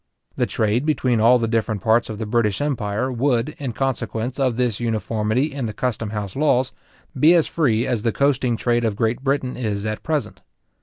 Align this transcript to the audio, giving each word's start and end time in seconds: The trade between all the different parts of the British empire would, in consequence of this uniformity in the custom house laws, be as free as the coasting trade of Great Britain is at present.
The 0.35 0.47
trade 0.47 0.83
between 0.83 1.21
all 1.21 1.37
the 1.37 1.47
different 1.47 1.81
parts 1.81 2.09
of 2.09 2.17
the 2.17 2.25
British 2.25 2.59
empire 2.59 3.11
would, 3.11 3.49
in 3.59 3.71
consequence 3.71 4.39
of 4.39 4.57
this 4.57 4.79
uniformity 4.79 5.53
in 5.53 5.67
the 5.67 5.73
custom 5.73 6.09
house 6.09 6.35
laws, 6.35 6.71
be 7.15 7.35
as 7.35 7.45
free 7.45 7.85
as 7.85 8.01
the 8.01 8.11
coasting 8.11 8.57
trade 8.57 8.83
of 8.83 8.95
Great 8.95 9.23
Britain 9.23 9.55
is 9.55 9.85
at 9.85 10.01
present. 10.01 10.41